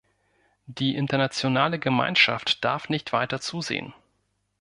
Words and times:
Die 0.65 0.95
internationale 0.95 1.77
Gemeinschaft 1.77 2.65
darf 2.65 2.89
nicht 2.89 3.13
weiter 3.13 3.39
zusehen. 3.39 3.93